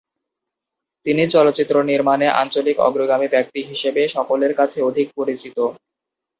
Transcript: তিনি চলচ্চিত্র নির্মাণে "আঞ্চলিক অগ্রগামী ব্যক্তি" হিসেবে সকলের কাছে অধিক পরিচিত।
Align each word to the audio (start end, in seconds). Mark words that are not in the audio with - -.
তিনি 1.05 1.23
চলচ্চিত্র 1.27 1.75
নির্মাণে 1.89 2.27
"আঞ্চলিক 2.41 2.77
অগ্রগামী 2.87 3.27
ব্যক্তি" 3.31 3.59
হিসেবে 3.69 4.01
সকলের 4.15 4.53
কাছে 4.59 4.77
অধিক 4.89 5.07
পরিচিত। 5.17 5.57